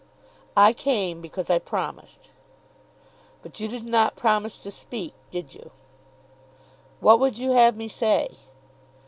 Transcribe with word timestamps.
"I 0.57 0.73
came 0.73 1.21
because 1.21 1.51
I 1.51 1.59
promised." 1.59 2.31
"But 3.43 3.59
you 3.59 3.67
did 3.67 3.85
not 3.85 4.15
promise 4.15 4.57
to 4.57 4.71
speak; 4.71 5.13
did 5.29 5.53
you?" 5.53 5.69
"What 7.01 7.19
would 7.19 7.37
you 7.37 7.51
have 7.51 7.77
me 7.77 7.87
say?" 7.87 8.29